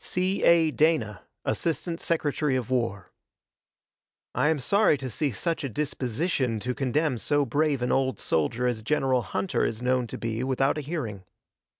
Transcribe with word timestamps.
C. 0.03 0.41
A. 0.43 0.71
DANA, 0.71 1.21
Assistant 1.45 2.01
Secretary 2.01 2.55
of 2.55 2.71
War: 2.71 3.11
I 4.33 4.49
am 4.49 4.57
sorry 4.57 4.97
to 4.97 5.11
see 5.11 5.29
such 5.29 5.63
a 5.63 5.69
disposition 5.69 6.59
to 6.61 6.73
condemn 6.73 7.19
so 7.19 7.45
brave 7.45 7.83
an 7.83 7.91
old 7.91 8.19
soldier 8.19 8.65
as 8.65 8.81
General 8.81 9.21
Hunter 9.21 9.63
is 9.63 9.79
known 9.79 10.07
to 10.07 10.17
be 10.17 10.43
without 10.43 10.79
a 10.79 10.81
hearing. 10.81 11.23